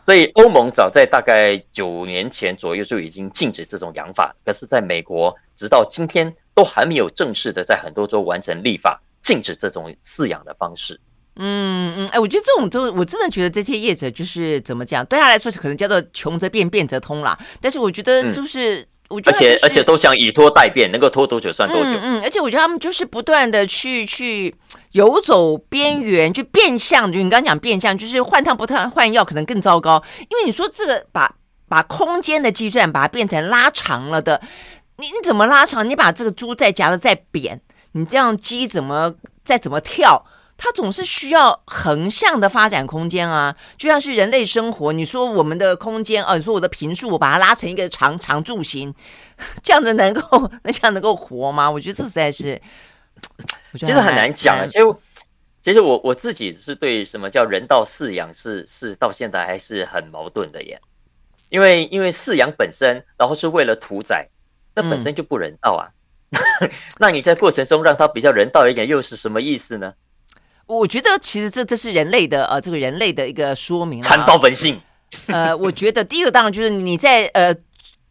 [0.05, 11.01] 所以欧盟早在大概九年前左右就已经禁止这种养法，可是在美国直到今天都还没有正式的在很多州完成立法禁止这种饲养的方式。
[11.37, 17.37] 嗯嗯，哎，我觉得这种都，我真的觉得这些业者就是怎么讲，对他来说是可能叫做穷则变，变则通啦。
[17.61, 21.91] 但是我觉得就是，嗯、我觉得、就是、而且而且都想以拖代变，能够拖多久算多久。
[21.91, 24.55] 嗯嗯，而且我觉得他们就是不断的去去
[24.93, 30.03] 游走边缘，就变相，就你刚刚讲变相，就是换汤不换换药，可能更糟糕。
[30.31, 31.35] 因为你说这个把
[31.69, 34.41] 把空间的计算把它变成拉长了的，
[34.97, 35.89] 你你怎么拉长？
[35.89, 37.61] 你把这个猪再夹的再扁，
[37.93, 40.25] 你这样鸡怎么再怎么跳？
[40.57, 44.93] 它总是需要横向的发展空间啊，就像是人类生活。
[44.93, 48.95] 你说我们的空间，啊，你说我的平数，我把它拉成一个长长柱形，
[49.63, 51.71] 这样子能够 那这样能够活吗？
[51.71, 52.61] 我觉得这实在是，
[53.75, 54.65] 其实很难讲啊。
[54.67, 54.85] 其实，
[55.63, 60.81] 其实我我自己是对什么叫人道饲养是是到现在还是很矛盾的耶。
[61.51, 64.29] 因为因为饲养本身，然后是为了屠宰，
[64.75, 65.91] 那本身就不人道啊。
[66.61, 69.95] 嗯、 那你在过程中让它比较人道一点，又是什么意思呢？
[70.67, 74.81] 我觉得其实这这是人类的呃，这个人类的一个说明，残暴本性。
[75.27, 77.55] 呃，我觉得第一个当然就是你在呃。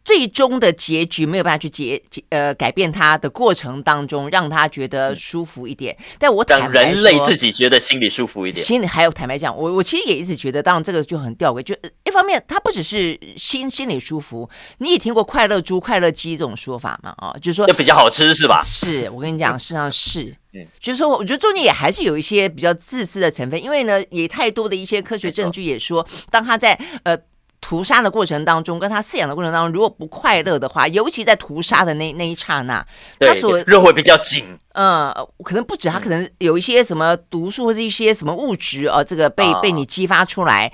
[0.06, 5.96] 最终的结局没有办法去解解呃改变它的过程当中，让他觉得舒服一点。
[6.18, 11.62] 但我坦白说，人类自己觉得心里舒服一点，心里还有坦白讲，我我其实也一直觉得，当然这个就很吊诡。
[11.62, 11.74] 就
[12.04, 14.46] 一方面，它不只是心心里舒服，
[14.76, 17.14] 你也听过快乐猪、快乐鸡这种说法嘛？
[17.16, 18.62] 啊，就是说，就比较好吃是吧？
[18.62, 27.18] 是我跟你讲，事实上是，嗯，就是说，我觉得中间也还是有一些比较自私的成分，因为呢，也太多的一些科学证据也说，当他在呃。
[27.66, 32.86] 屠杀的过程当中，跟他饲养的过程当中，如果不快乐的话，尤其在屠杀的那那一刹那，
[33.18, 34.44] 他所肉会比较紧。
[34.74, 35.10] 嗯，
[35.42, 40.70] 可能不止，他可能有一些什么毒素或者一些什么物质啊，这个被、哦、被你激发出来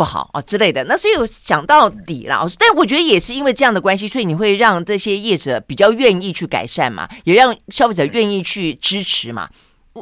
[0.00, 0.82] 不好啊之类的。
[0.84, 9.46] 那所以我讲到底了，但我觉得也是因为这样的关系，所以你会让这些业者比较愿意去改善嘛，也让消费者愿意去支持嘛。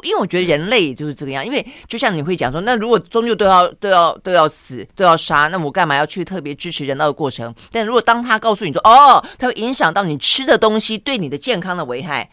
[0.04, 7.52] 因为我觉得人类就是这个样，因为就像你会讲说，那如果终究都要都要都要死都要杀，那我干嘛要去特别支持人道的过程？
[7.72, 12.30] 但如果当他告诉你说，哦，它会影响到你吃的东西对你的健康的危害，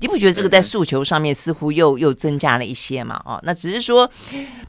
[0.00, 3.20] 你不觉得这个在诉求上面似乎又又增加了一些嘛？
[3.24, 4.08] 哦，那只是说，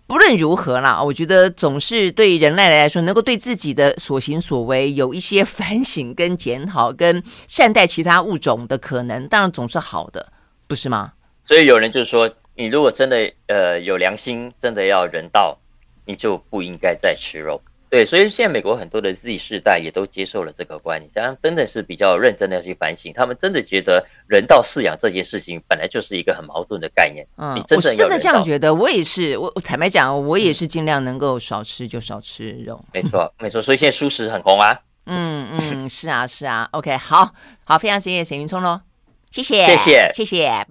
[0.08, 10.32] 不论如何啦，我觉得总是对人类来说，能够对自己的所行所为有一些反省跟检讨，跟善待其他物种的可能，当然总是好的，
[10.68, 11.14] 不是吗？
[11.46, 15.58] 所以有人就说，你如果真的呃有良心，真的要人道，
[16.06, 17.62] 你就不应该再吃肉。
[17.90, 23.12] 对，所以现在美国很多的 Z 世代也都接受了这个观念，这样真的是比较认真的要去反省。
[23.14, 27.26] 他们真的觉得人道饲养这件事情本来就是一个很矛盾的概念。
[27.38, 29.36] 嗯，你真的我是真的这样觉得，我也是。
[29.40, 32.80] 我我坦白讲，我也是尽量能够少吃就少吃肉。
[32.94, 33.60] 没错，没错。
[33.60, 34.80] 所以现在素食很红啊。
[35.08, 36.70] 嗯嗯，是啊是啊。
[36.72, 37.34] OK，好
[37.64, 38.82] 好，非常谢谢沈云聪喽，
[39.32, 40.68] 谢谢谢谢谢谢。